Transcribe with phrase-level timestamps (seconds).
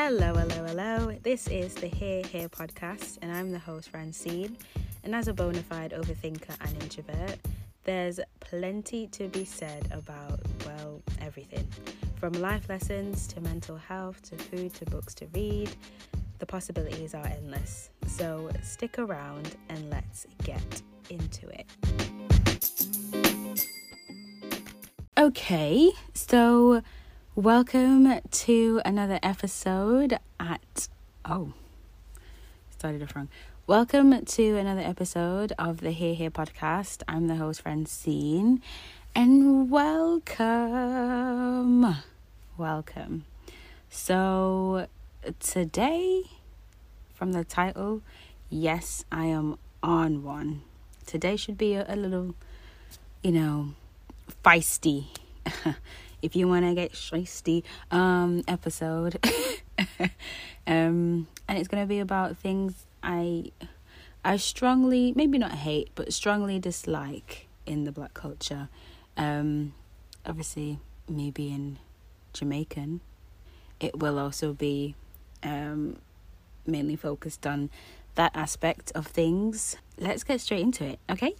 [0.00, 1.18] Hello, hello, hello.
[1.24, 4.56] This is the Here Here podcast, and I'm the host, Francine.
[5.02, 7.36] And as a bona fide overthinker and introvert,
[7.82, 11.66] there's plenty to be said about, well, everything
[12.14, 15.68] from life lessons to mental health to food to books to read.
[16.38, 17.90] The possibilities are endless.
[18.06, 20.80] So stick around and let's get
[21.10, 21.66] into it.
[25.18, 26.82] Okay, so
[27.38, 30.88] welcome to another episode at.
[31.24, 31.52] Oh,
[32.76, 33.28] started it wrong.
[33.64, 37.04] Welcome to another episode of the Here Here podcast.
[37.06, 38.60] I'm the host, Francine,
[39.14, 40.38] and welcome.
[42.56, 43.24] Welcome.
[43.88, 44.88] So,
[45.38, 46.24] today,
[47.14, 48.02] from the title,
[48.50, 50.62] yes, I am on one.
[51.06, 52.34] Today should be a, a little,
[53.22, 53.74] you know,
[54.44, 55.06] feisty.
[56.22, 59.18] if you want to get feisty, um, episode.
[60.66, 63.52] um, and it's going to be about things I,
[64.24, 68.68] I strongly, maybe not hate, but strongly dislike in the black culture.
[69.16, 69.74] Um,
[70.26, 71.78] obviously, me being
[72.32, 73.00] Jamaican,
[73.80, 74.94] it will also be
[75.42, 75.96] um,
[76.66, 77.70] mainly focused on
[78.16, 79.76] that aspect of things.
[79.98, 81.34] Let's get straight into it, okay?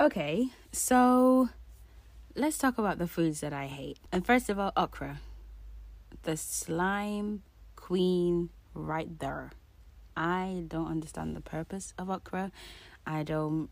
[0.00, 1.48] Okay, so
[2.36, 3.98] let's talk about the foods that I hate.
[4.10, 5.20] And first of all, okra.
[6.22, 7.42] The slime
[7.76, 9.52] queen right there.
[10.16, 12.50] I don't understand the purpose of okra.
[13.06, 13.68] I don't.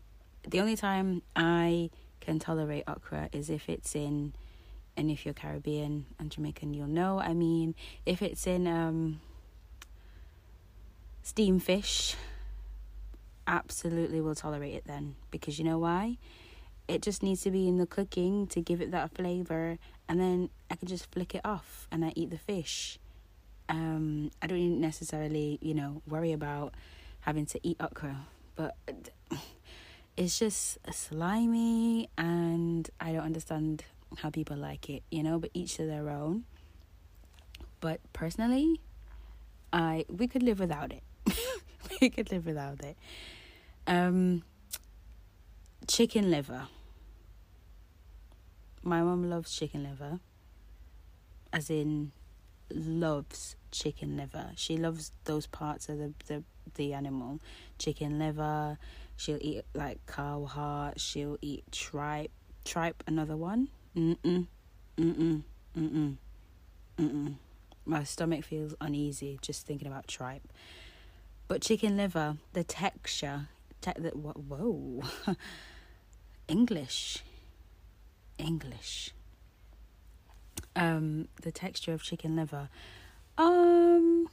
[0.47, 1.89] The only time I
[2.19, 4.33] can tolerate okra is if it's in,
[4.95, 7.19] and if you're Caribbean and Jamaican, you'll know.
[7.19, 9.21] I mean, if it's in um,
[11.23, 12.15] steam fish,
[13.47, 15.15] absolutely will tolerate it then.
[15.31, 16.17] Because you know why?
[16.87, 20.49] It just needs to be in the cooking to give it that flavor, and then
[20.69, 22.99] I can just flick it off and I eat the fish.
[23.69, 26.73] Um, I don't necessarily, you know, worry about
[27.21, 28.75] having to eat okra, but
[30.17, 33.85] it's just slimy, and I don't understand
[34.17, 35.39] how people like it, you know.
[35.39, 36.43] But each to their own.
[37.79, 38.79] But personally,
[39.71, 41.03] I we could live without it.
[42.01, 42.97] we could live without it.
[43.87, 44.43] Um,
[45.87, 46.67] chicken liver.
[48.83, 50.19] My mom loves chicken liver,
[51.51, 52.11] as in
[52.69, 54.51] loves chicken liver.
[54.55, 56.43] She loves those parts of the the,
[56.75, 57.39] the animal,
[57.79, 58.77] chicken liver.
[59.15, 60.99] She'll eat like cow heart.
[60.99, 62.31] She'll eat tripe.
[62.65, 63.69] Tripe, another one.
[63.95, 64.47] Mm mm,
[64.97, 65.43] mm mm,
[65.77, 66.17] mm mm,
[66.97, 67.35] mm mm.
[67.85, 70.47] My stomach feels uneasy just thinking about tripe.
[71.47, 73.49] But chicken liver, the texture,
[73.81, 75.03] te- the, whoa,
[76.47, 77.23] English,
[78.37, 79.11] English.
[80.75, 82.69] Um, the texture of chicken liver.
[83.37, 84.27] Um,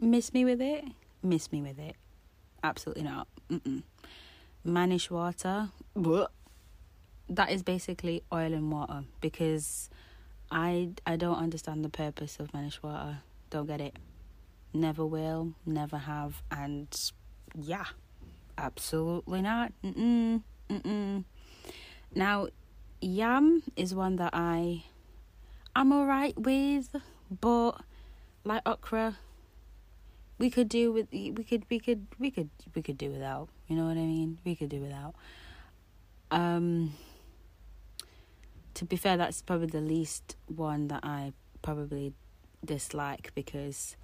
[0.00, 0.84] miss me with it.
[1.22, 1.96] Miss me with it.
[2.62, 3.28] Absolutely not.
[3.50, 3.82] Mm-mm.
[4.64, 5.70] Mannish water.
[5.96, 6.28] Bleh.
[7.28, 9.90] That is basically oil and water because
[10.50, 13.18] I I don't understand the purpose of mannish water.
[13.50, 13.96] Don't get it.
[14.72, 15.54] Never will.
[15.64, 16.42] Never have.
[16.50, 16.88] And
[17.54, 17.86] yeah,
[18.56, 19.72] absolutely not.
[19.84, 20.42] Mm-mm.
[20.70, 21.24] Mm-mm.
[22.16, 22.48] Now,
[23.02, 24.84] yam is one that I
[25.76, 26.96] I'm alright with,
[27.30, 27.72] but
[28.42, 29.18] like okra,
[30.38, 33.50] we could do with we could we could we could we could do without.
[33.68, 34.38] You know what I mean?
[34.46, 35.14] We could do without.
[36.30, 36.94] Um.
[38.76, 42.14] To be fair, that's probably the least one that I probably
[42.64, 43.96] dislike because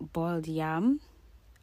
[0.00, 1.00] boiled yam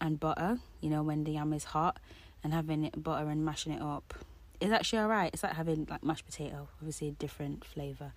[0.02, 1.98] and butter, you know, when the yam is hot
[2.44, 4.14] and having it butter and mashing it up
[4.60, 5.32] is actually alright.
[5.34, 8.14] It's like having like mashed potato, obviously a different flavour.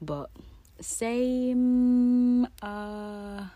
[0.00, 0.30] But
[0.80, 3.46] same uh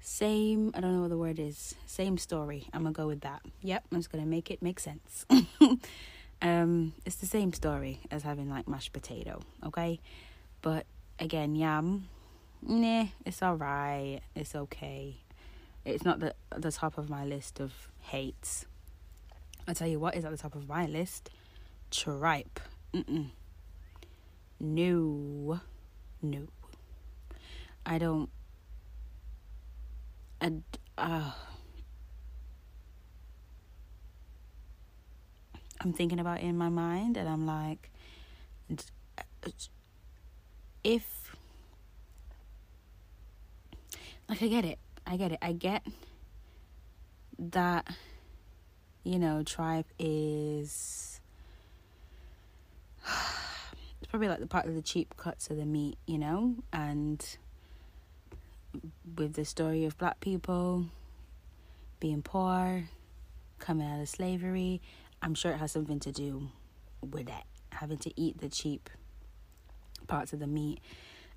[0.00, 1.74] same I don't know what the word is.
[1.86, 2.68] Same story.
[2.72, 3.42] I'm gonna go with that.
[3.62, 5.26] Yep, I'm just gonna make it make sense.
[6.42, 10.00] um it's the same story as having like mashed potato, okay?
[10.62, 10.86] But
[11.18, 12.08] again, yam,
[12.62, 14.20] nah, it's alright.
[14.34, 15.16] It's okay.
[15.84, 18.66] It's not the the top of my list of hates.
[19.68, 21.30] I tell you what is at the top of my list:
[21.90, 22.60] tripe.
[22.94, 23.30] Mm-mm.
[24.60, 25.60] No,
[26.22, 26.48] no.
[27.84, 28.30] I don't.
[30.40, 30.52] I,
[30.98, 31.30] uh,
[35.80, 37.90] I'm thinking about in my mind, and I'm like,
[40.82, 41.36] if
[44.28, 45.86] like I get it, I get it, I get
[47.38, 47.86] that
[49.06, 51.20] you know, tripe is
[53.06, 57.38] it's probably like the part of the cheap cuts of the meat, you know, and
[59.16, 60.86] with the story of black people
[62.00, 62.88] being poor,
[63.60, 64.82] coming out of slavery.
[65.22, 66.48] I'm sure it has something to do
[67.00, 68.90] with that, having to eat the cheap
[70.08, 70.80] parts of the meat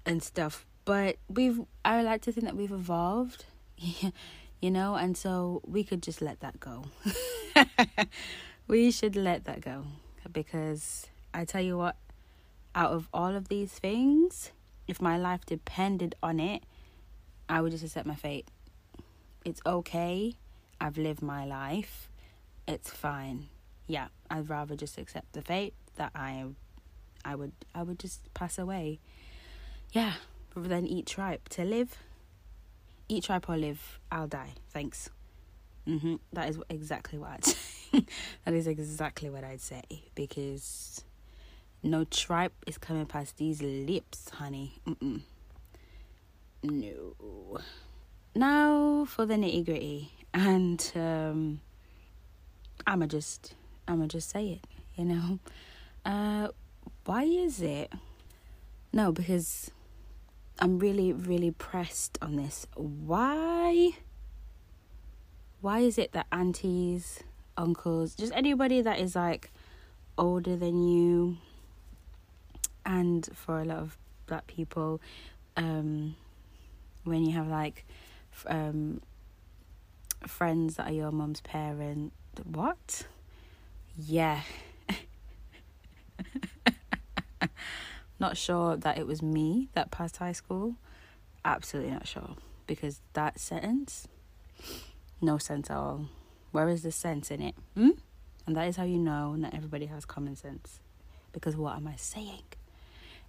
[0.07, 0.65] and stuff.
[0.85, 3.45] But we've, I like to think that we've evolved,
[4.59, 6.85] you know, and so we could just let that go.
[8.67, 9.85] we should let that go
[10.31, 11.95] because I tell you what,
[12.75, 14.51] out of all of these things,
[14.87, 16.63] if my life depended on it,
[17.47, 18.47] I would just accept my fate.
[19.45, 20.35] It's okay.
[20.79, 22.09] I've lived my life.
[22.67, 23.47] It's fine.
[23.87, 26.45] Yeah, I'd rather just accept the fate that I
[27.25, 28.99] I would I would just pass away.
[29.91, 30.13] Yeah,
[30.55, 31.97] rather than eat tripe to live.
[33.09, 33.99] Eat tripe or live.
[34.11, 34.53] I'll die.
[34.69, 35.09] Thanks.
[35.87, 36.19] Mhm.
[36.33, 38.05] That is exactly what I'd say.
[38.45, 39.81] that is exactly what I'd say
[40.15, 41.03] because
[41.81, 44.73] no tripe is coming past these lips, honey.
[44.87, 45.21] Mm-mm.
[46.63, 47.59] No.
[48.35, 51.61] Now for the nitty gritty, and um,
[52.85, 53.55] I'ma just
[53.87, 54.67] I'ma just say it.
[54.95, 55.39] You know,
[56.05, 56.49] uh,
[57.05, 57.91] why is it?
[58.93, 59.71] No, because
[60.59, 62.67] I'm really really pressed on this.
[62.75, 63.91] Why?
[65.61, 67.23] Why is it that aunties,
[67.57, 69.51] uncles, just anybody that is like
[70.17, 71.37] older than you,
[72.85, 73.97] and for a lot of
[74.27, 75.01] black people,
[75.57, 76.15] um,
[77.03, 77.85] when you have like
[78.47, 79.01] um,
[80.27, 82.13] friends that are your mum's parent,
[82.43, 83.07] what?
[83.97, 84.41] Yeah.
[88.19, 90.75] not sure that it was me that passed high school.
[91.45, 92.35] Absolutely not sure.
[92.67, 94.07] Because that sentence,
[95.21, 96.07] no sense at all.
[96.51, 97.55] Where is the sense in it?
[97.75, 97.91] Hmm?
[98.45, 100.79] And that is how you know not everybody has common sense.
[101.31, 102.43] Because what am I saying?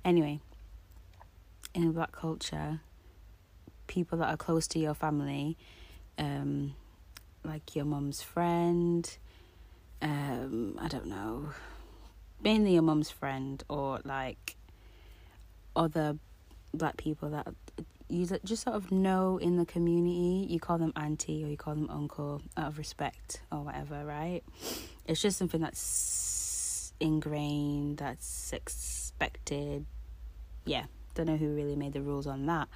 [0.04, 0.40] Anyway,
[1.74, 2.80] in black culture,
[3.86, 5.56] people that are close to your family,
[6.18, 6.74] um,
[7.44, 9.16] like your mum's friend,
[10.00, 11.50] um, I don't know,
[12.42, 14.56] mainly your mum's friend, or like
[15.76, 16.18] other
[16.72, 17.48] black people that
[18.08, 20.46] you just sort of know in the community.
[20.52, 24.42] You call them auntie or you call them uncle out of respect or whatever, right?
[25.06, 29.86] It's just something that's ingrained, that's expected.
[30.64, 30.84] Yeah,
[31.14, 32.68] don't know who really made the rules on that.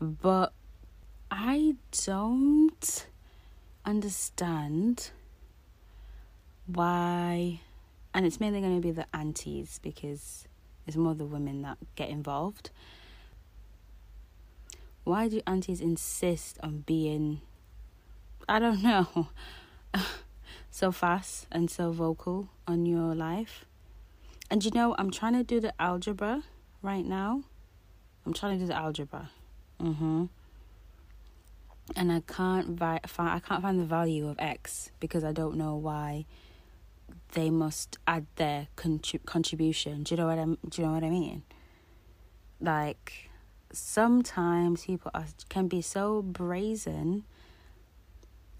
[0.00, 0.52] But
[1.30, 3.06] I don't
[3.84, 5.10] understand
[6.66, 7.60] why,
[8.12, 10.48] and it's mainly going to be the aunties because
[10.86, 12.70] it's more the women that get involved.
[15.04, 17.40] Why do aunties insist on being,
[18.48, 19.28] I don't know,
[20.70, 23.64] so fast and so vocal on your life?
[24.50, 26.42] And you know, I'm trying to do the algebra
[26.82, 27.42] right now.
[28.24, 29.30] I'm trying to do the algebra.
[29.80, 30.28] Mhm.
[31.96, 35.56] And I can't vi- find I can't find the value of x because I don't
[35.56, 36.24] know why
[37.32, 40.02] they must add their contrib- contribution.
[40.04, 41.42] Do you know what I do you know what I mean?
[42.60, 43.30] Like
[43.72, 47.24] sometimes people are, can be so brazen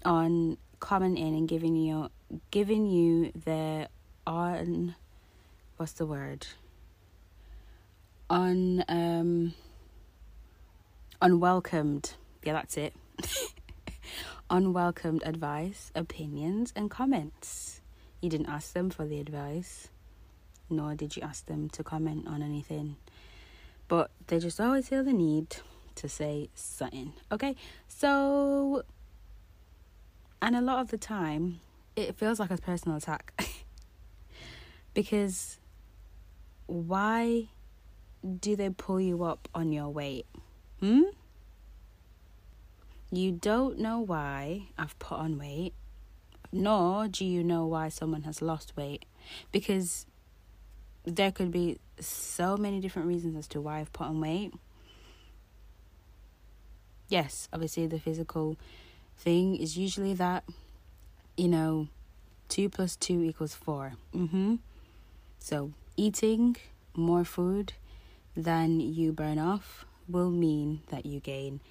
[0.03, 2.09] on commenting and giving you
[2.51, 3.87] giving you their
[4.27, 4.95] on
[5.77, 6.45] what's the word
[8.29, 9.53] on um
[11.21, 12.93] unwelcomed yeah that's it
[14.49, 17.81] unwelcomed advice opinions and comments
[18.25, 19.87] you didn't ask them for the advice
[20.69, 22.95] nor did you ask them to comment on anything
[23.87, 25.57] but they just always feel the need
[25.93, 27.55] to say something okay
[27.87, 28.83] so
[30.41, 31.61] and a lot of the time
[31.95, 33.45] it feels like a personal attack
[34.93, 35.59] because
[36.67, 37.47] why
[38.39, 40.25] do they pull you up on your weight?
[40.79, 41.03] Hmm?
[43.11, 45.73] You don't know why I've put on weight,
[46.51, 49.05] nor do you know why someone has lost weight.
[49.51, 50.05] Because
[51.05, 54.53] there could be so many different reasons as to why I've put on weight.
[57.07, 58.57] Yes, obviously, the physical
[59.17, 60.43] thing is usually that,
[61.37, 61.87] you know,
[62.49, 63.93] 2 plus 2 equals 4.
[64.13, 64.55] Mm-hmm.
[65.39, 66.57] So, eating
[66.95, 67.73] more food
[68.35, 71.61] than you burn off will mean that you gain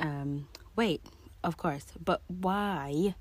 [0.00, 1.02] um, weight,
[1.42, 1.86] of course.
[2.02, 3.14] But why?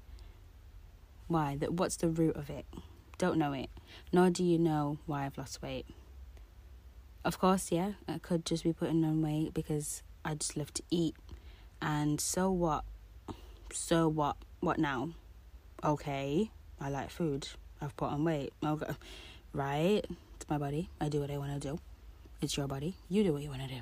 [1.27, 1.55] Why?
[1.57, 2.65] That what's the root of it?
[3.17, 3.69] Don't know it.
[4.11, 5.85] Nor do you know why I've lost weight.
[7.23, 10.83] Of course, yeah, I could just be putting on weight because I just love to
[10.91, 11.15] eat.
[11.81, 12.83] And so what?
[13.71, 14.37] So what?
[14.59, 15.09] What now?
[15.83, 17.47] Okay, I like food.
[17.81, 18.53] I've put on weight.
[18.63, 18.93] Oh, okay,
[19.53, 20.05] right?
[20.35, 20.89] It's my body.
[21.01, 21.79] I do what I want to do.
[22.41, 22.95] It's your body.
[23.09, 23.81] You do what you want to do.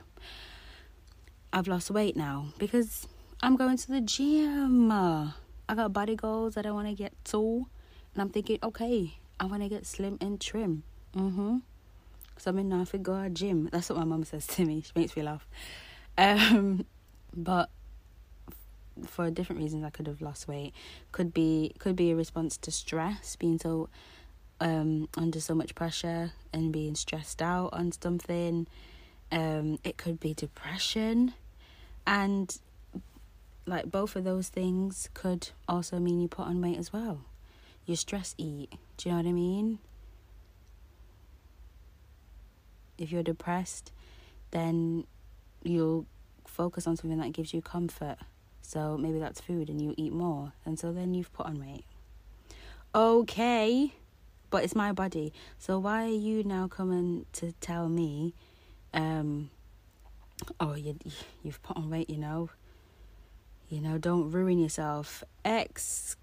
[1.51, 3.07] I've lost weight now because
[3.41, 5.33] I'm going to the gym.
[5.73, 7.65] I got body goals that I want to get to.
[8.13, 10.83] And I'm thinking, okay, I want to get slim and trim.
[11.15, 11.57] Mm-hmm.
[12.37, 13.69] So I'm in go to gym.
[13.71, 14.81] That's what my mum says to me.
[14.81, 15.47] She makes me laugh.
[16.15, 16.85] Um,
[17.35, 17.71] but
[19.07, 20.73] for different reasons, I could have lost weight.
[21.11, 23.89] Could be could be a response to stress, being so
[24.59, 28.67] um under so much pressure and being stressed out on something.
[29.31, 31.33] Um, it could be depression,
[32.05, 32.55] and
[33.65, 37.21] like both of those things could also mean you put on weight as well.
[37.85, 38.71] You stress eat.
[38.97, 39.79] Do you know what I mean?
[42.97, 43.91] If you're depressed,
[44.51, 45.05] then
[45.63, 46.05] you'll
[46.45, 48.17] focus on something that gives you comfort.
[48.61, 50.53] So maybe that's food and you eat more.
[50.65, 51.83] And so then you've put on weight.
[52.95, 53.93] Okay,
[54.49, 55.33] but it's my body.
[55.57, 58.33] So why are you now coming to tell me,
[58.93, 59.49] um,
[60.59, 60.97] oh, you,
[61.41, 62.49] you've put on weight, you know?
[63.73, 65.23] You know, don't ruin yourself.
[65.43, 66.15] Ex.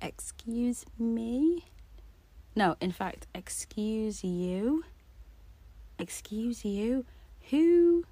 [0.00, 1.64] Excuse me?
[2.54, 4.84] No, in fact, excuse you.
[5.98, 7.04] Excuse you.
[7.50, 8.04] Who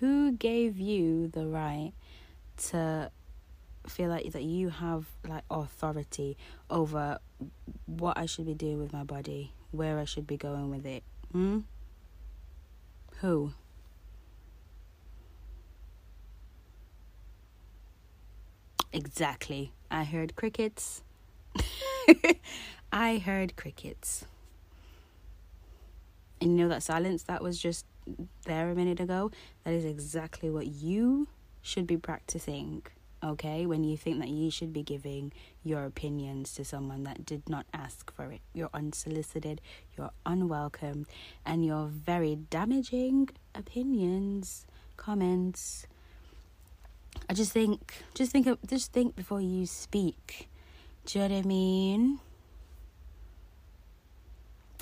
[0.00, 1.92] who gave you the right
[2.68, 3.10] to
[3.86, 6.36] feel like that you have like authority
[6.68, 7.20] over
[7.86, 11.04] what I should be doing with my body, where I should be going with it?
[11.32, 11.60] Hmm?
[13.20, 13.54] Who?
[18.92, 19.72] Exactly.
[19.90, 21.02] I heard crickets.
[22.92, 24.24] I heard crickets.
[26.40, 27.84] And you know that silence that was just
[28.44, 29.30] there a minute ago?
[29.64, 31.28] That is exactly what you
[31.62, 32.82] should be practicing,
[33.22, 33.66] okay?
[33.66, 35.32] When you think that you should be giving
[35.62, 38.40] your opinions to someone that did not ask for it.
[38.54, 39.60] You're unsolicited,
[39.96, 41.06] you're unwelcome,
[41.44, 44.66] and you're very damaging opinions,
[44.96, 45.86] comments,
[47.28, 50.48] I just think, just think, just think before you speak.
[51.06, 52.20] Do you know what I mean?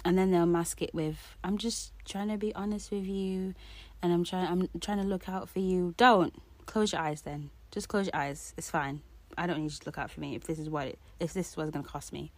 [0.04, 3.54] And then they'll mask it with, "I'm just trying to be honest with you,
[4.02, 6.34] and I'm trying, I'm trying to look out for you." Don't
[6.66, 7.22] close your eyes.
[7.22, 8.54] Then just close your eyes.
[8.56, 9.02] It's fine.
[9.36, 11.34] I don't need you to look out for me if this is what it, if
[11.34, 12.32] this was gonna cost me.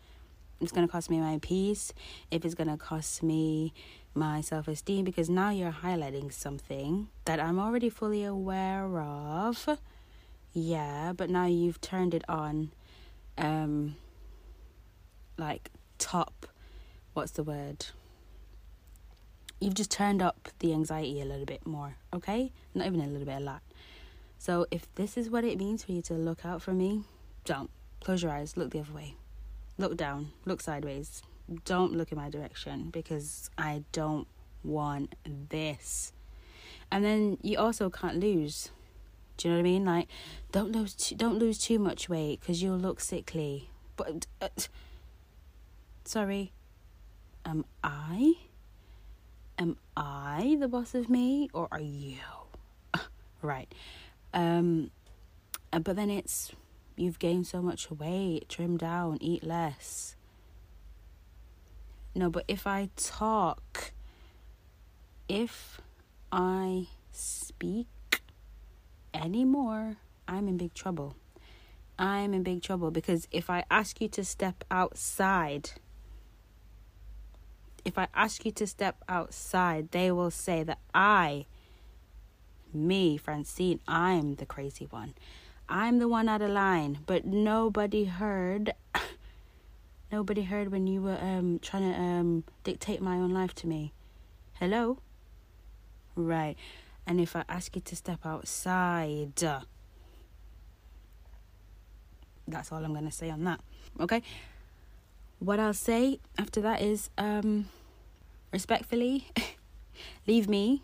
[0.60, 1.92] It's gonna cost me my peace.
[2.30, 3.72] If it's gonna cost me
[4.14, 9.78] my self esteem, because now you're highlighting something that I'm already fully aware of
[10.52, 12.72] yeah, but now you've turned it on
[13.38, 13.96] um
[15.38, 16.46] like top
[17.12, 17.86] what's the word?
[19.60, 22.52] You've just turned up the anxiety a little bit more, okay?
[22.74, 23.62] Not even a little bit, a lot.
[24.38, 27.02] So if this is what it means for you to look out for me,
[27.44, 27.68] don't.
[28.00, 29.16] Close your eyes, look the other way.
[29.76, 31.22] Look down, look sideways.
[31.64, 34.26] Don't look in my direction because I don't
[34.62, 35.14] want
[35.48, 36.12] this.
[36.92, 38.70] And then you also can't lose
[39.40, 39.84] do you know what I mean?
[39.86, 40.08] Like,
[40.52, 43.70] don't lose too, don't lose too much weight because you'll look sickly.
[43.96, 44.48] But uh,
[46.04, 46.52] sorry,
[47.46, 48.34] am I?
[49.56, 52.18] Am I the boss of me, or are you?
[53.42, 53.72] right.
[54.34, 54.90] Um.
[55.72, 56.52] Uh, but then it's
[56.96, 58.46] you've gained so much weight.
[58.50, 59.16] Trim down.
[59.22, 60.16] Eat less.
[62.14, 63.92] No, but if I talk,
[65.28, 65.80] if
[66.32, 68.22] I speak
[69.14, 71.16] anymore, I'm in big trouble.
[71.98, 75.72] I'm in big trouble because if I ask you to step outside,
[77.84, 81.46] if I ask you to step outside, they will say that I,
[82.72, 85.14] me, Francine, I'm the crazy one.
[85.68, 88.74] I'm the one out of line, but nobody heard.
[90.12, 93.92] Nobody heard when you were um trying to um dictate my own life to me.
[94.54, 94.98] Hello?
[96.14, 96.56] Right.
[97.06, 99.34] And if I ask you to step outside,
[102.46, 103.60] that's all I'm going to say on that.
[103.98, 104.22] Okay?
[105.38, 107.68] What I'll say after that is um
[108.52, 109.28] respectfully
[110.26, 110.82] leave me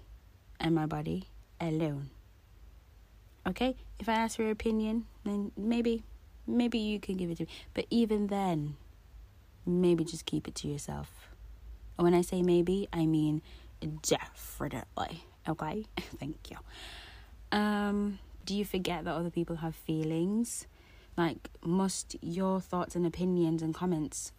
[0.59, 1.29] and my body
[1.61, 2.11] alone.
[3.47, 3.77] Okay?
[3.99, 6.03] If I ask for your opinion, then maybe
[6.47, 7.49] maybe you can give it to me.
[7.75, 8.77] But even then,
[9.67, 11.29] maybe just keep it to yourself.
[11.97, 13.43] When I say maybe, I mean
[14.03, 15.25] definitely.
[15.49, 15.85] Okay,
[16.19, 16.57] thank you.
[17.53, 20.67] Um, do you forget that other people have feelings?
[21.17, 24.33] Like, must your thoughts and opinions and comments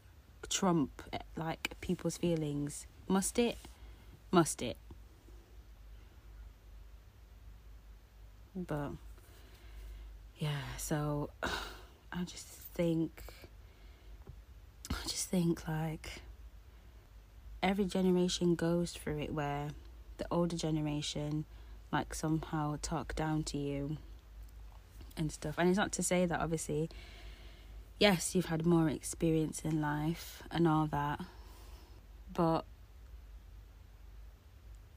[0.50, 1.02] trump
[1.36, 2.86] like people's feelings?
[3.08, 3.58] Must it?
[4.32, 4.78] Must it?
[8.56, 8.92] But
[10.38, 11.30] yeah, so
[12.14, 13.24] I just think
[14.92, 16.22] I just think like
[17.62, 19.70] every generation goes through it where
[20.18, 21.46] the older generation
[21.92, 23.98] like somehow talk down to you
[25.16, 25.56] and stuff.
[25.58, 26.90] And it's not to say that obviously,
[28.00, 31.20] yes, you've had more experience in life and all that,
[32.34, 32.66] but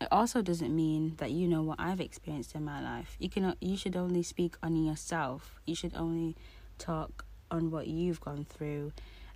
[0.00, 3.16] it also doesn't mean that you know what I've experienced in my life.
[3.18, 5.60] You can you should only speak on yourself.
[5.66, 6.36] You should only
[6.78, 8.92] talk on what you've gone through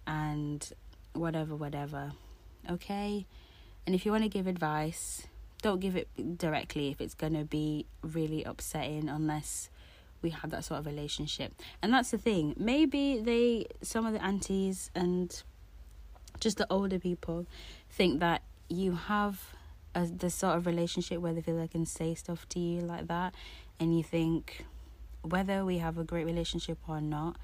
[0.07, 0.73] and
[1.13, 2.13] whatever whatever.
[2.71, 3.27] Okay?
[3.87, 5.27] And if you want to give advice,
[5.63, 9.69] don't give it directly if it's going to be really upsetting unless
[10.23, 11.53] we have that sort of relationship.
[11.83, 12.55] And that's the thing.
[12.57, 15.43] Maybe they some of the aunties and
[16.41, 17.47] just the older people
[17.91, 19.55] think that you have
[19.95, 23.07] a, the sort of relationship where they feel they can say stuff to you like
[23.09, 23.35] that,
[23.79, 24.67] and you think
[25.23, 27.37] whether we have a great relationship or not,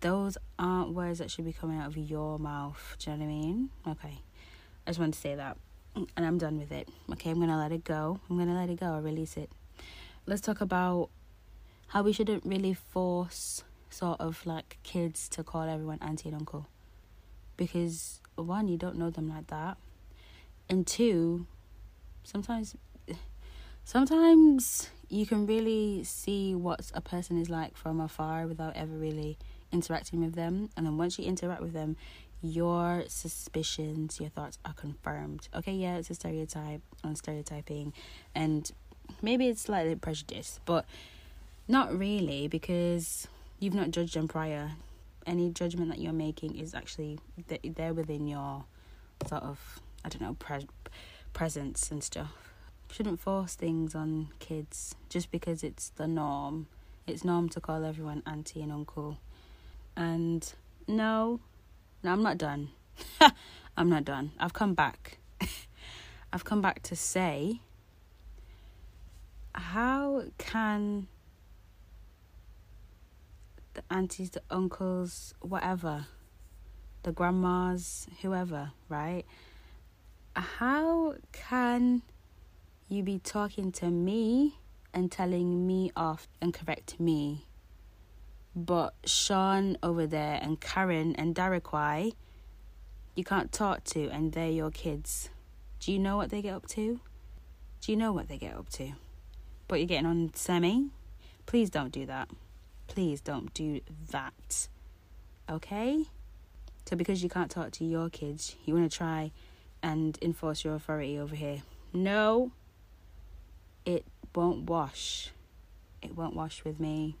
[0.00, 2.96] those aren't words that should be coming out of your mouth.
[2.98, 3.70] Do you know what I mean?
[3.86, 4.18] Okay,
[4.86, 5.56] I just want to say that,
[5.94, 6.88] and I'm done with it.
[7.12, 8.20] Okay, I'm gonna let it go.
[8.28, 8.94] I'm gonna let it go.
[8.94, 9.50] I release it.
[10.26, 11.10] Let's talk about
[11.88, 16.66] how we shouldn't really force sort of like kids to call everyone auntie and uncle
[17.56, 19.76] because one you don't know them like that
[20.70, 21.46] and two
[22.24, 22.74] sometimes
[23.84, 29.36] sometimes you can really see what a person is like from afar without ever really
[29.72, 31.96] interacting with them and then once you interact with them
[32.42, 37.92] your suspicions your thoughts are confirmed okay yeah it's a stereotype on stereotyping
[38.34, 38.72] and
[39.20, 40.84] maybe it's slightly prejudice but
[41.68, 43.28] not really because
[43.60, 44.72] you've not judged them prior
[45.24, 47.18] any judgment that you're making is actually
[47.76, 48.64] there within your
[49.28, 50.66] sort of i don't know pre-
[51.32, 52.52] presence and stuff.
[52.90, 56.66] Shouldn't force things on kids just because it's the norm.
[57.06, 59.18] It's norm to call everyone auntie and uncle.
[59.96, 60.52] And
[60.86, 61.40] no,
[62.02, 62.70] no, I'm not done.
[63.76, 64.32] I'm not done.
[64.38, 65.18] I've come back.
[66.32, 67.60] I've come back to say
[69.54, 71.08] how can
[73.74, 76.06] the aunties, the uncles, whatever,
[77.02, 79.24] the grandmas, whoever, right?
[80.34, 82.02] how can
[82.88, 84.58] you be talking to me
[84.94, 87.46] and telling me off and correct me?
[88.54, 91.72] But Sean over there and Karen and Derek
[93.14, 95.30] you can't talk to and they're your kids.
[95.80, 97.00] Do you know what they get up to?
[97.80, 98.92] Do you know what they get up to?
[99.68, 100.90] But you're getting on semi?
[101.46, 102.28] Please don't do that.
[102.86, 104.68] Please don't do that.
[105.50, 106.04] Okay?
[106.86, 109.32] So because you can't talk to your kids, you want to try
[109.82, 111.62] and enforce your authority over here.
[111.92, 112.52] No,
[113.84, 115.30] it won't wash.
[116.00, 117.16] It won't wash with me.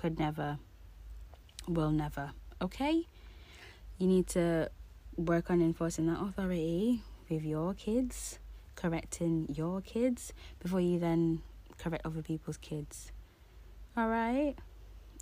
[0.00, 0.58] Could never.
[1.68, 2.32] Will never.
[2.62, 3.06] Okay?
[3.98, 4.70] You need to
[5.14, 8.38] work on enforcing that authority with your kids,
[8.76, 11.42] correcting your kids before you then
[11.76, 13.12] correct other people's kids.
[13.94, 14.54] All right?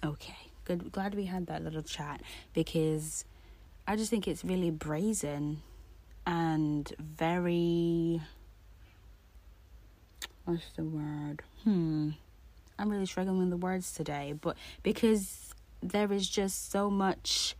[0.04, 0.36] Okay.
[0.64, 0.92] Good.
[0.92, 2.22] Glad we had that little chat
[2.54, 3.24] because
[3.88, 5.60] I just think it's really brazen
[6.24, 8.22] and very
[10.44, 11.42] what's the word?
[11.64, 12.10] Hmm.
[12.78, 17.56] I'm really struggling with the words today, but because there is just so much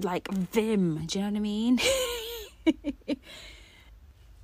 [0.00, 1.78] like vim, do you know what I mean?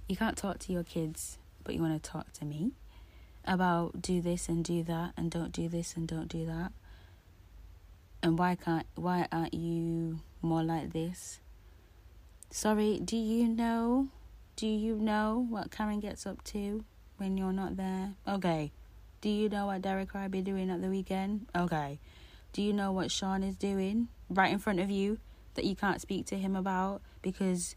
[0.09, 2.72] you can't talk to your kids, but you want to talk to me
[3.44, 6.72] about do this and do that and don't do this and don't do that.
[8.22, 11.40] And why can't why aren't you more like this?
[12.51, 14.09] Sorry, do you know?
[14.57, 16.85] Do you know what Karen gets up to
[17.18, 18.14] when you're not there?
[18.26, 18.72] Okay.
[19.20, 21.46] Do you know what Derek will be doing at the weekend?
[21.55, 21.98] Okay.
[22.52, 25.18] Do you know what Sean is doing right in front of you
[25.55, 27.76] that you can't speak to him about because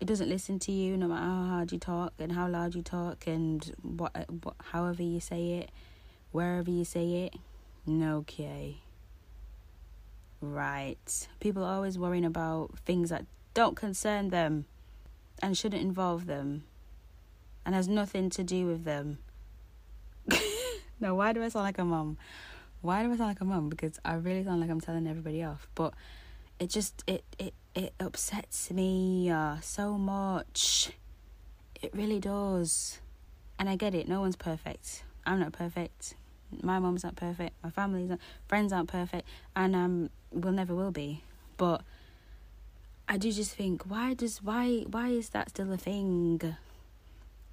[0.00, 2.82] it doesn't listen to you no matter how hard you talk and how loud you
[2.82, 4.12] talk and what,
[4.42, 5.70] what however you say it,
[6.32, 7.34] wherever you say it?
[7.90, 8.76] Okay.
[10.40, 11.28] Right.
[11.40, 14.66] People are always worrying about things that don't concern them
[15.42, 16.64] and shouldn't involve them
[17.66, 19.18] and has nothing to do with them.
[21.00, 22.16] now, why do I sound like a mum?
[22.80, 23.68] Why do I sound like a mum?
[23.68, 25.68] Because I really sound like I'm telling everybody off.
[25.74, 25.92] But
[26.60, 30.92] it just it it it upsets me uh, so much.
[31.82, 33.00] It really does.
[33.58, 34.08] And I get it.
[34.08, 35.02] No one's perfect.
[35.26, 36.14] I'm not perfect.
[36.62, 37.54] My mom's not perfect.
[37.64, 38.20] My family's not.
[38.46, 39.26] Friends aren't perfect.
[39.56, 41.24] And um, will never will be.
[41.56, 41.82] But
[43.08, 46.56] I do just think why does why why is that still a thing?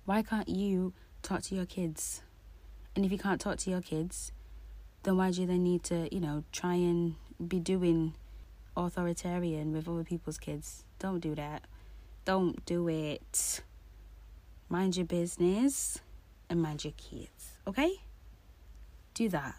[0.05, 2.21] Why can't you talk to your kids?
[2.95, 4.31] And if you can't talk to your kids,
[5.03, 8.13] then why do you then need to, you know, try and be doing
[8.75, 10.83] authoritarian with other people's kids?
[10.99, 11.63] Don't do that.
[12.25, 13.61] Don't do it.
[14.69, 15.99] Mind your business.
[16.49, 18.01] and mind your kids, okay?
[19.15, 19.55] Do that.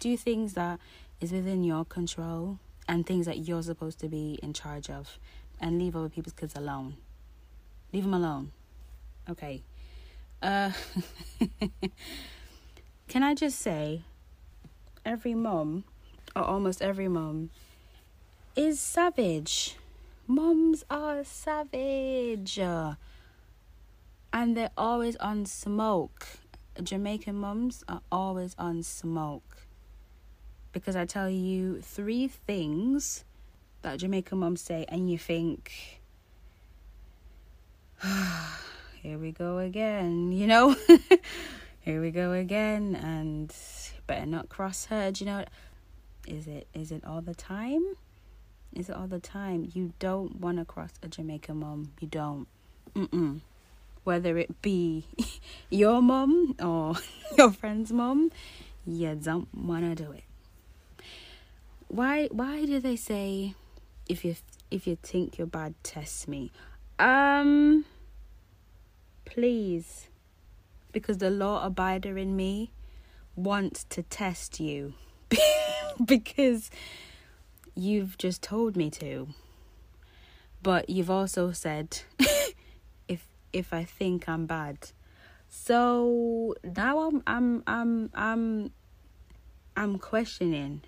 [0.00, 0.78] Do things that
[1.20, 5.18] is within your control and things that you're supposed to be in charge of
[5.60, 6.96] and leave other people's kids alone.
[7.92, 8.52] Leave them alone.
[9.28, 9.62] Okay.
[10.42, 10.72] Uh
[13.08, 14.02] Can I just say
[15.04, 15.84] every mom
[16.36, 17.50] or almost every mom
[18.56, 19.76] is savage.
[20.26, 22.58] Moms are savage.
[22.58, 22.96] And
[24.56, 26.26] they're always on smoke.
[26.80, 29.66] Jamaican moms are always on smoke.
[30.72, 33.24] Because I tell you three things
[33.82, 36.00] that Jamaican moms say, and you think,
[39.02, 40.76] here we go again, you know?
[41.80, 43.54] here we go again, and
[44.06, 45.10] better not cross her.
[45.10, 45.44] Do you know?
[46.26, 47.82] Is it is it all the time?
[48.74, 49.70] Is it all the time?
[49.72, 51.92] You don't want to cross a Jamaican mom.
[52.00, 52.46] You don't.
[52.94, 53.40] Mm-mm.
[54.04, 55.06] Whether it be
[55.70, 56.96] your mom or
[57.38, 58.30] your friend's mom,
[58.86, 60.24] you don't want to do it.
[61.88, 62.26] Why?
[62.26, 63.54] Why do they say
[64.08, 64.36] if you
[64.70, 66.52] if you think you're bad, test me?
[66.98, 67.86] Um.
[69.30, 70.08] Please,
[70.90, 72.72] because the law abider in me
[73.36, 74.94] wants to test you
[76.04, 76.68] because
[77.76, 79.28] you've just told me to.
[80.64, 82.00] But you've also said
[83.08, 84.90] if if I think I'm bad.
[85.48, 88.72] So now I'm I'm I'm I'm
[89.76, 90.82] I'm questioning.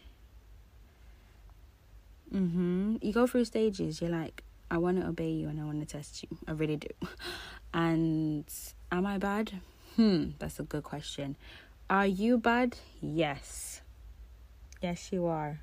[2.35, 2.98] Mhm.
[3.05, 4.00] You go through stages.
[4.00, 6.30] You're like, I want to obey you and I want to test you.
[6.48, 6.88] I really do.
[7.74, 8.44] And
[8.90, 9.52] am I bad?
[9.96, 11.37] Hmm, that's a good question.
[11.90, 12.76] Are you bad?
[13.02, 13.82] Yes.
[14.80, 15.61] Yes, you are.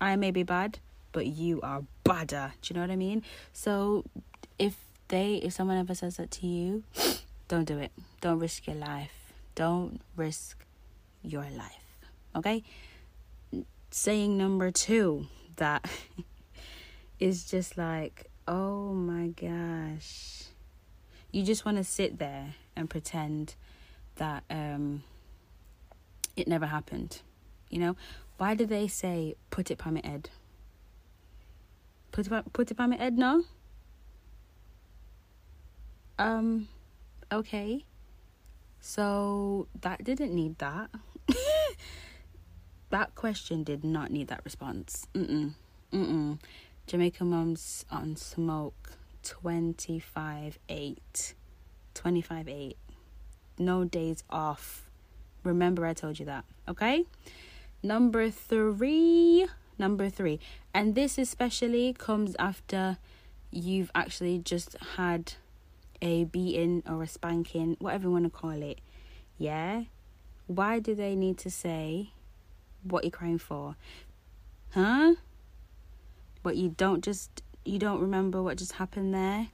[0.00, 0.80] I may be bad,
[1.12, 2.52] but you are badder.
[2.60, 3.22] Do you know what I mean?
[3.52, 4.04] So
[4.58, 6.82] if they if someone ever says that to you,
[7.48, 7.92] don't do it.
[8.20, 9.32] Don't risk your life.
[9.54, 10.64] Don't risk
[11.22, 12.08] your life.
[12.34, 12.64] Okay?
[13.92, 15.88] Saying number 2 that
[17.20, 20.44] is just like, "Oh my gosh."
[21.30, 23.54] You just want to sit there and pretend
[24.16, 25.04] that um
[26.34, 27.22] it never happened.
[27.70, 27.96] You know,
[28.38, 30.30] why do they say put it by my head?
[32.10, 33.44] Put it put it on my head no?
[36.18, 36.68] Um,
[37.32, 37.84] okay.
[38.80, 40.90] So that didn't need that.
[42.90, 45.06] that question did not need that response.
[45.14, 45.54] Mm
[45.92, 46.38] mm.
[46.90, 51.34] Jamaican moms on smoke 25 8.
[51.94, 52.76] 25 8.
[53.60, 54.90] No days off.
[55.44, 56.44] Remember, I told you that.
[56.66, 57.04] Okay?
[57.80, 59.46] Number three.
[59.78, 60.40] Number three.
[60.74, 62.98] And this especially comes after
[63.52, 65.34] you've actually just had
[66.02, 68.80] a beating or a spanking, whatever you want to call it.
[69.38, 69.84] Yeah?
[70.48, 72.10] Why do they need to say
[72.82, 73.76] what you're crying for?
[74.70, 75.14] Huh?
[76.42, 79.48] But you don't just you don't remember what just happened there?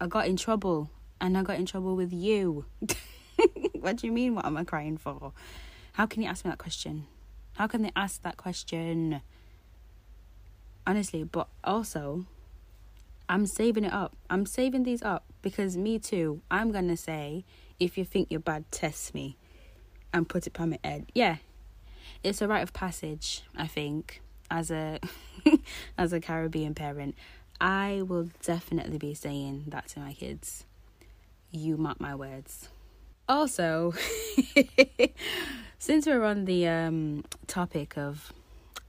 [0.00, 0.90] I got in trouble
[1.20, 2.66] and I got in trouble with you.
[3.72, 5.32] what do you mean what am I crying for?
[5.92, 7.06] How can you ask me that question?
[7.54, 9.22] How can they ask that question?
[10.86, 12.26] Honestly, but also,
[13.28, 14.14] I'm saving it up.
[14.30, 16.42] I'm saving these up because me too.
[16.50, 17.44] I'm gonna say,
[17.80, 19.36] if you think you're bad, test me,
[20.12, 21.06] and put it on my head.
[21.14, 21.36] Yeah,
[22.22, 23.42] it's a rite of passage.
[23.56, 25.00] I think as a
[25.98, 27.14] as a Caribbean parent,
[27.60, 30.64] I will definitely be saying that to my kids.
[31.50, 32.68] You mark my words.
[33.28, 33.94] Also,
[35.78, 38.32] since we're on the um, topic of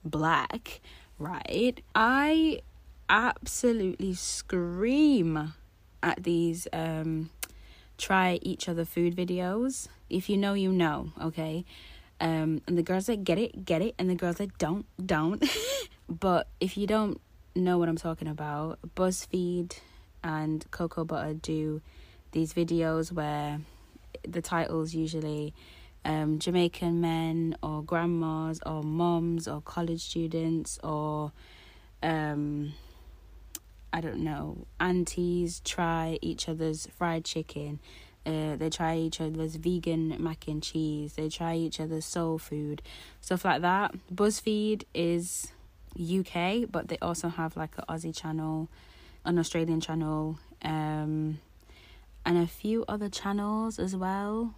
[0.04, 0.82] black,
[1.18, 1.82] right?
[1.96, 2.62] I
[3.10, 5.54] absolutely scream
[6.04, 7.30] at these um,
[7.98, 9.88] try each other food videos.
[10.10, 11.66] If you know, you know, okay?
[12.20, 15.44] Um, and the girls that get it, get it, and the girls that don't, don't.
[16.10, 17.20] but if you don't
[17.56, 19.80] know what I'm talking about, BuzzFeed
[20.24, 21.82] and Cocoa Butter do
[22.32, 23.60] these videos where
[24.28, 25.54] the titles usually
[26.06, 31.32] um, Jamaican men or grandmas or moms or college students or
[32.02, 32.74] um,
[33.92, 37.80] I don't know aunties try each other's fried chicken.
[38.26, 41.14] Uh, they try each other's vegan mac and cheese.
[41.14, 42.82] They try each other's soul food,
[43.22, 43.96] stuff like that.
[44.14, 45.52] BuzzFeed is
[46.00, 48.70] UK, but they also have like an Aussie channel,
[49.26, 51.40] an Australian channel, um,
[52.26, 54.54] and a few other channels as well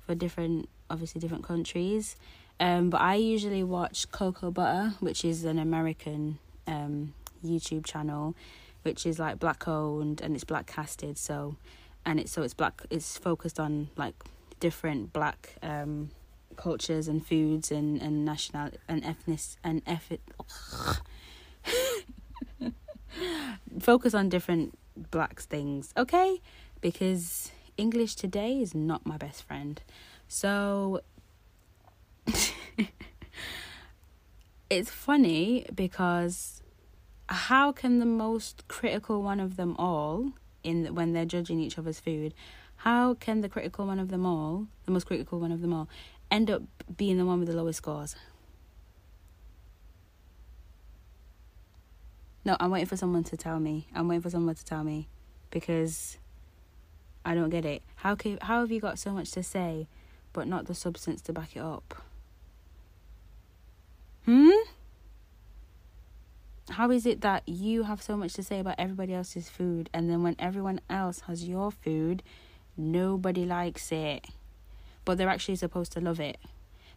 [0.00, 2.16] for different, obviously different countries.
[2.58, 8.34] Um, but I usually watch Cocoa Butter, which is an American um, YouTube channel,
[8.82, 11.18] which is like black owned and it's black casted.
[11.18, 11.56] So
[12.06, 12.82] and it's so it's black.
[12.88, 14.14] It's focused on like
[14.60, 16.10] different black um,
[16.56, 20.20] cultures and foods and and national and ethnic and ethnic.
[23.80, 24.78] focus on different
[25.10, 26.40] blacks things, okay?
[26.80, 29.82] Because English today is not my best friend.
[30.28, 31.00] So
[34.70, 36.62] it's funny because
[37.28, 42.00] how can the most critical one of them all in when they're judging each other's
[42.00, 42.34] food
[42.80, 45.88] how can the critical one of them all the most critical one of them all
[46.36, 46.62] end up
[46.96, 48.14] being the one with the lowest scores.
[52.44, 53.86] No i'm waiting for someone to tell me.
[53.94, 55.08] I'm waiting for someone to tell me
[55.50, 56.18] because
[57.24, 57.82] i don't get it.
[57.96, 59.88] How can how have you got so much to say
[60.34, 62.02] but not the substance to back it up?
[64.26, 64.50] Hmm?
[66.68, 70.10] How is it that you have so much to say about everybody else's food and
[70.10, 72.22] then when everyone else has your food
[72.76, 74.26] nobody likes it
[75.06, 76.36] but they're actually supposed to love it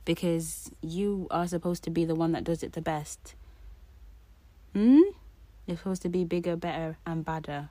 [0.03, 3.35] because you are supposed to be the one that does it the best
[4.73, 4.99] hmm
[5.65, 7.69] you're supposed to be bigger better and badder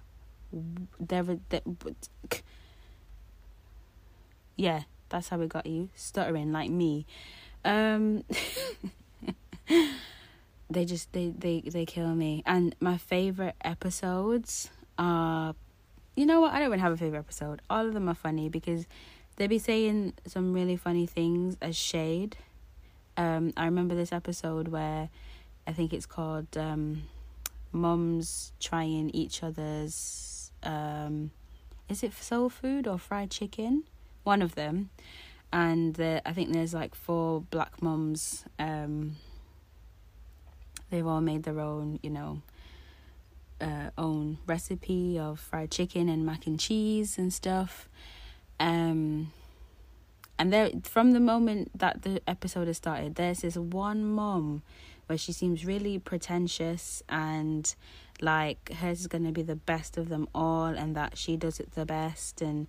[0.99, 1.23] there
[4.57, 7.05] yeah that's how we got you stuttering like me
[7.67, 8.25] um
[10.71, 12.43] they just they they they kill me.
[12.47, 15.55] And my favorite episodes are,
[16.17, 16.53] you know what?
[16.53, 17.63] I don't even have a favorite episode.
[17.71, 18.87] All of them are funny because
[19.39, 22.37] they be saying some really funny things as shade.
[23.17, 25.09] Um, I remember this episode where
[25.67, 27.05] I think it's called um,
[27.73, 31.31] "Mums Trying Each Other's." Um,
[31.89, 33.85] is it soul food or fried chicken?
[34.25, 34.91] One of them,
[35.53, 38.45] and the, I think there's like four black mums.
[38.59, 39.17] Um,
[40.91, 42.43] They've all made their own, you know,
[43.61, 47.89] uh, own recipe of fried chicken and mac and cheese and stuff.
[48.61, 49.33] Um,
[50.39, 54.63] and there, from the moment that the episode has started, there's this one mom
[55.07, 57.75] where she seems really pretentious and
[58.21, 61.75] like hers is gonna be the best of them all, and that she does it
[61.75, 62.67] the best, and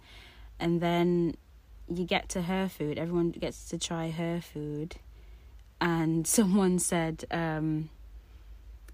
[0.59, 1.35] and then
[1.93, 2.97] you get to her food.
[2.97, 4.95] Everyone gets to try her food,
[5.81, 7.89] and someone said, um,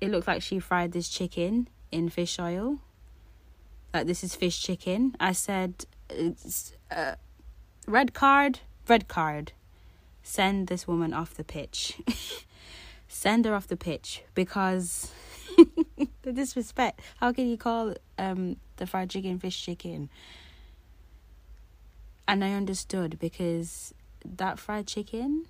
[0.01, 2.79] it looked like she fried this chicken in fish oil.
[3.93, 5.15] Like this is fish chicken.
[5.19, 7.15] I said, it's, uh,
[7.87, 9.51] red card, red card.
[10.23, 12.01] Send this woman off the pitch.
[13.07, 15.11] Send her off the pitch because
[16.23, 16.99] the disrespect.
[17.17, 20.09] How can you call um the fried chicken fish chicken?
[22.27, 23.93] And I understood because
[24.25, 25.45] that fried chicken,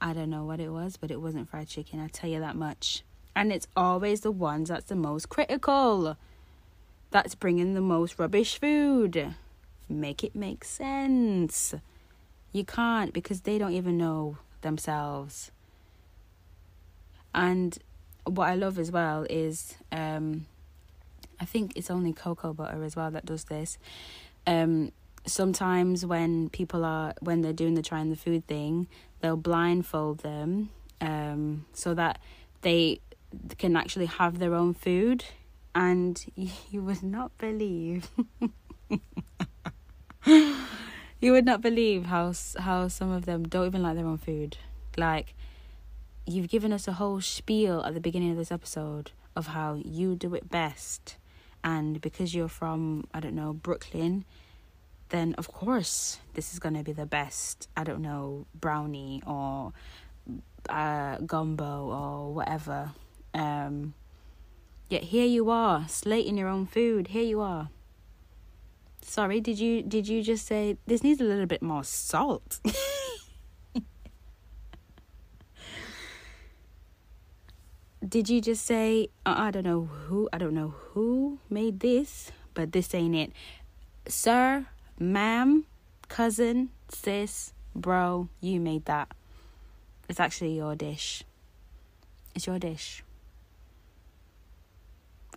[0.00, 2.00] I don't know what it was, but it wasn't fried chicken.
[2.00, 3.02] I tell you that much.
[3.34, 6.16] And it's always the ones that's the most critical,
[7.10, 9.34] that's bringing the most rubbish food.
[9.88, 11.74] Make it make sense.
[12.52, 15.50] You can't because they don't even know themselves.
[17.34, 17.78] And
[18.24, 20.46] what I love as well is um,
[21.40, 23.78] I think it's only cocoa butter as well that does this.
[24.46, 24.92] Um,
[25.24, 28.88] sometimes when people are when they're doing the trying the food thing,
[29.20, 32.20] they'll blindfold them um, so that
[32.62, 33.00] they
[33.58, 35.24] can actually have their own food
[35.78, 36.26] and
[36.70, 38.10] you would not believe
[40.26, 44.58] you would not believe how how some of them don't even like their own food.
[44.96, 45.34] Like
[46.26, 50.16] you've given us a whole spiel at the beginning of this episode of how you
[50.16, 51.16] do it best.
[51.62, 54.24] And because you're from i don't know brooklyn
[55.10, 57.68] then of course this is going to be the best.
[57.76, 59.72] I don't know brownie or
[60.68, 62.90] uh, gumbo or whatever.
[63.32, 63.94] Um,
[64.88, 67.08] yet here you are, slating your own food.
[67.08, 67.68] Here you are.
[69.02, 72.60] Sorry, did you did you just say this needs a little bit more salt?
[78.06, 82.72] did you just say I don't know who I don't know who made this, but
[82.72, 83.32] this ain't it.
[84.08, 84.66] Sir,
[84.98, 85.64] ma'am,
[86.08, 89.08] cousin, sis, bro, you made that.
[90.08, 91.24] It's actually your dish.
[92.34, 93.02] It's your dish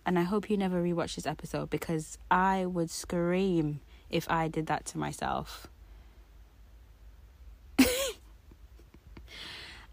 [0.04, 4.66] and I hope you never rewatch this episode because I would scream if I did
[4.66, 5.68] that to myself.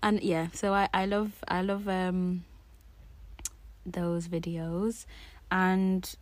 [0.04, 2.44] and yeah, so I, I love I love um
[3.86, 5.06] those videos
[5.52, 6.16] and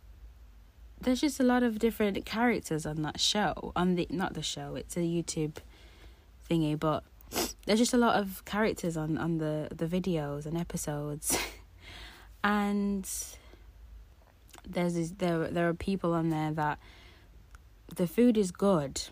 [1.00, 3.72] there's just a lot of different characters on that show.
[3.76, 5.56] On the not the show, it's a YouTube
[6.48, 7.04] thingy, but
[7.66, 11.38] there's just a lot of characters on on the the videos and episodes.
[12.44, 13.08] and
[14.68, 16.78] there's this, there there are people on there that
[17.94, 19.02] the food is good.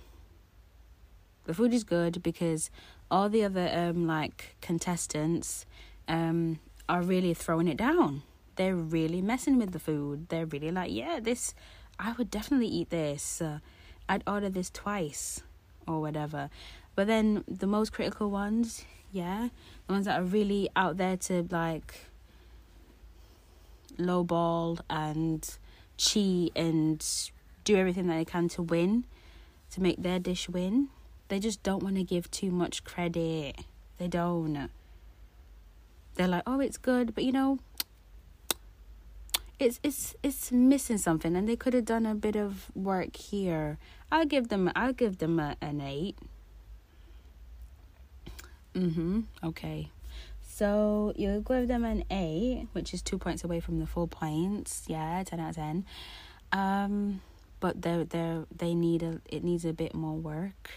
[1.45, 2.71] The food is good because
[3.11, 5.64] all the other um like contestants
[6.09, 8.23] um are really throwing it down.
[8.57, 10.29] They're really messing with the food.
[10.29, 11.55] They're really like, yeah, this
[11.99, 13.40] I would definitely eat this.
[13.40, 13.59] Uh,
[14.09, 15.42] I'd order this twice
[15.87, 16.51] or whatever.
[16.95, 19.49] But then the most critical ones, yeah,
[19.87, 22.07] the ones that are really out there to like
[23.98, 25.48] lowball and
[25.96, 27.04] cheat and
[27.64, 29.04] do everything that they can to win,
[29.70, 30.88] to make their dish win.
[31.28, 33.56] They just don't want to give too much credit.
[33.98, 34.70] They don't.
[36.14, 37.59] They're like, oh, it's good, but you know,
[39.59, 43.78] it's it's it's missing something, and they could have done a bit of work here.
[44.12, 46.16] I'll give them I'll give them a, an eight.
[48.74, 49.24] Mhm.
[49.42, 49.90] Okay.
[50.57, 54.85] So you give them an eight, which is two points away from the four points.
[54.87, 55.85] Yeah, ten out of ten.
[56.51, 57.21] Um,
[57.61, 60.71] but they they they need a it needs a bit more work.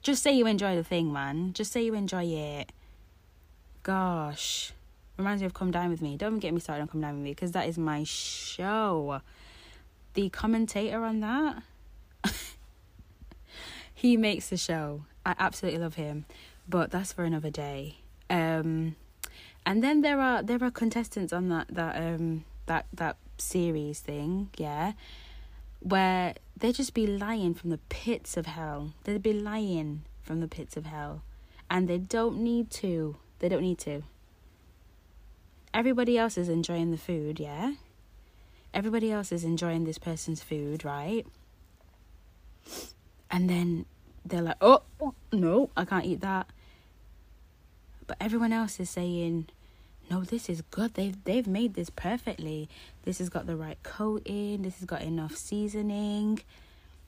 [0.00, 1.52] Just say you enjoy the thing, man.
[1.52, 2.70] Just say you enjoy it.
[3.82, 4.72] Gosh,
[5.16, 6.16] reminds me of Come Dine with Me.
[6.16, 9.22] Don't get me started on Come Dine with Me because that is my show.
[10.14, 11.64] The commentator on that,
[13.92, 15.02] he makes the show.
[15.26, 16.26] I absolutely love him,
[16.70, 17.98] but that's for another day.
[18.30, 18.96] Um,
[19.66, 24.50] and then there are there are contestants on that that um that that series thing,
[24.56, 24.92] yeah,
[25.80, 28.92] where they'd just be lying from the pits of hell.
[29.04, 31.22] They'd be lying from the pits of hell,
[31.68, 33.16] and they don't need to.
[33.40, 34.02] They don't need to.
[35.72, 37.74] Everybody else is enjoying the food, yeah.
[38.74, 41.26] Everybody else is enjoying this person's food, right?
[43.30, 43.86] And then
[44.24, 44.82] they're like, oh,
[45.32, 46.48] no, I can't eat that.
[48.10, 49.46] But everyone else is saying,
[50.10, 50.94] no, this is good.
[50.94, 52.68] They've they've made this perfectly.
[53.04, 54.62] This has got the right coating.
[54.62, 56.40] This has got enough seasoning.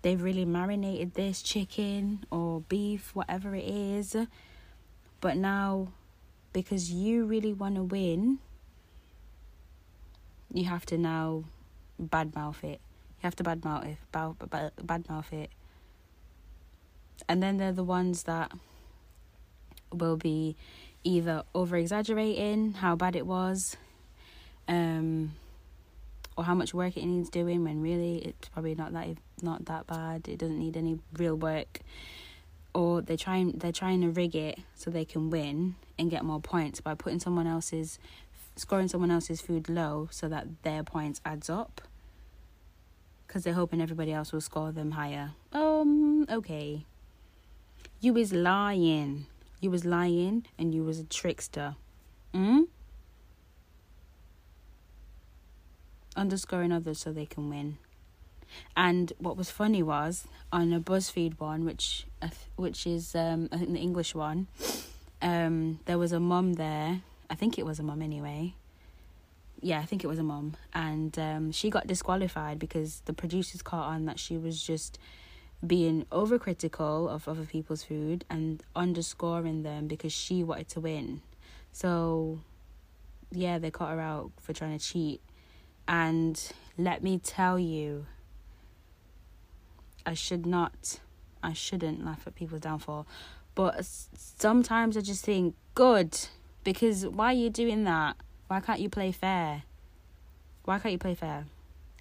[0.02, 4.14] They've really marinated this chicken or beef, whatever it is.
[5.20, 5.88] But now,
[6.52, 8.38] because you really want to win,
[10.54, 11.42] you have to now
[12.00, 12.78] badmouth it.
[13.18, 13.96] You have to badmouth it.
[14.12, 15.50] Bad, bad, badmouth it
[17.28, 18.52] and then they're the ones that
[19.92, 20.56] will be
[21.04, 23.76] either over exaggerating how bad it was
[24.68, 25.32] um
[26.36, 29.08] or how much work it needs doing when really it's probably not that
[29.42, 31.80] not that bad it doesn't need any real work
[32.74, 36.40] or they're trying they're trying to rig it so they can win and get more
[36.40, 37.98] points by putting someone else's
[38.56, 41.80] scoring someone else's food low so that their points adds up
[43.26, 46.84] because they're hoping everybody else will score them higher um okay
[48.02, 49.26] you is lying.
[49.62, 51.76] You was lying and you was a trickster.
[52.34, 52.62] Hmm?
[56.16, 57.78] Underscoring others so they can win.
[58.76, 62.06] And what was funny was on a BuzzFeed one, which
[62.56, 64.48] which is um, I think the English one,
[65.22, 67.00] um, there was a mum there.
[67.30, 68.54] I think it was a mum anyway.
[69.60, 73.62] Yeah, I think it was a mum, and um, she got disqualified because the producers
[73.62, 74.98] caught on that she was just
[75.64, 81.22] being overcritical of other people's food and underscoring them because she wanted to win.
[81.72, 82.40] So,
[83.30, 85.20] yeah, they caught her out for trying to cheat.
[85.86, 88.06] And let me tell you,
[90.04, 91.00] I should not,
[91.42, 93.06] I shouldn't laugh at people's downfall.
[93.54, 96.18] But sometimes I just think, good,
[96.64, 98.16] because why are you doing that?
[98.48, 99.62] Why can't you play fair?
[100.64, 101.46] Why can't you play fair?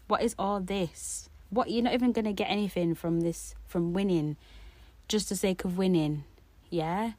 [0.07, 1.29] What is all this?
[1.51, 4.37] What you're not even going to get anything from this from winning
[5.07, 6.23] just the sake of winning
[6.71, 7.11] yeah?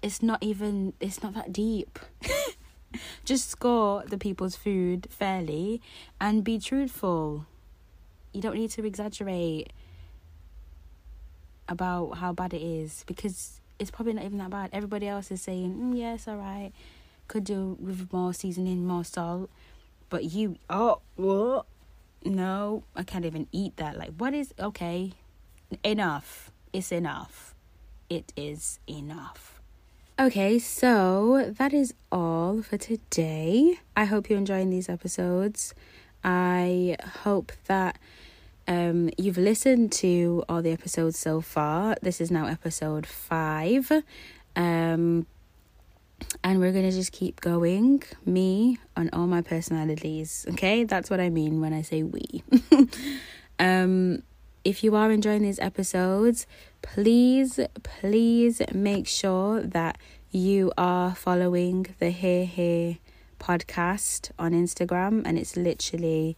[0.00, 1.98] It's not even it's not that deep.
[3.24, 5.82] Just score the people's food fairly
[6.20, 7.46] and be truthful.
[8.32, 9.72] You don't need to exaggerate
[11.68, 14.70] about how bad it is because it's probably not even that bad.
[14.72, 16.72] Everybody else is saying mm, yes all right.
[17.26, 19.50] Could do with more seasoning more salt.
[20.08, 21.66] But you oh what
[22.24, 23.96] no, I can't even eat that.
[23.98, 25.12] Like, what is okay?
[25.82, 26.50] Enough.
[26.72, 27.54] It's enough.
[28.08, 29.60] It is enough.
[30.18, 33.80] Okay, so that is all for today.
[33.96, 35.74] I hope you're enjoying these episodes.
[36.22, 37.98] I hope that
[38.68, 41.96] um, you've listened to all the episodes so far.
[42.00, 43.90] This is now episode five.
[44.56, 45.26] Um,
[46.42, 51.20] and we're going to just keep going me on all my personalities okay that's what
[51.20, 52.42] i mean when i say we
[53.58, 54.22] um
[54.64, 56.46] if you are enjoying these episodes
[56.82, 59.98] please please make sure that
[60.30, 62.98] you are following the here here
[63.38, 66.36] podcast on instagram and it's literally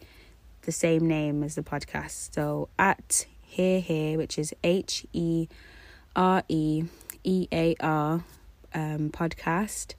[0.67, 2.35] the same name as the podcast.
[2.35, 5.49] So at Here Here, which is H E
[6.15, 6.85] R E
[7.25, 8.25] E A R
[8.77, 9.95] um, podcast.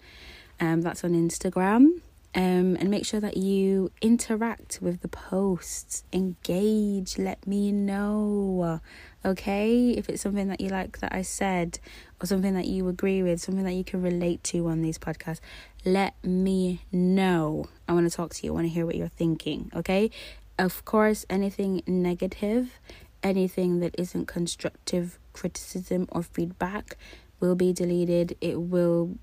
[0.61, 2.01] Um, that's on Instagram.
[2.35, 8.79] Um, and make sure that you interact with the posts, engage, let me know.
[9.25, 11.79] Okay, if it's something that you like that I said,
[12.21, 15.39] or something that you agree with, something that you can relate to on these podcasts,
[15.83, 17.65] let me know.
[17.87, 19.71] I want to talk to you, I want to hear what you're thinking.
[19.75, 20.11] Okay,
[20.59, 22.79] of course, anything negative,
[23.23, 26.97] anything that isn't constructive criticism or feedback
[27.39, 29.17] will be deleted, it will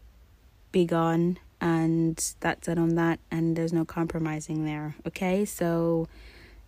[0.73, 5.45] be gone and that's it on that and there's no compromising there okay?
[5.45, 6.09] So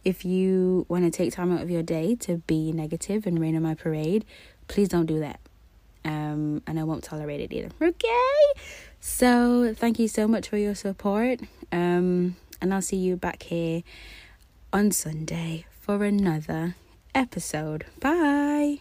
[0.05, 3.57] if you want to take time out of your day to be negative and rain
[3.57, 4.25] on my parade
[4.69, 5.41] please don't do that
[6.05, 8.63] um and i won't tolerate it either okay?
[9.01, 11.41] So thank you so much for your support
[11.73, 13.83] um and i'll see you back here
[14.73, 16.77] on sunday for another
[17.15, 17.87] episode.
[18.01, 18.81] Bye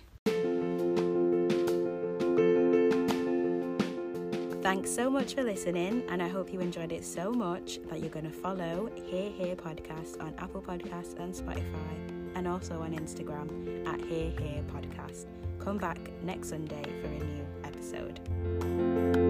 [4.76, 8.10] Thanks so much for listening, and I hope you enjoyed it so much that you're
[8.10, 13.88] going to follow Here Here Podcast on Apple Podcasts and Spotify, and also on Instagram
[13.88, 15.28] at Here Here Podcast.
[15.60, 19.25] Come back next Sunday for a new episode.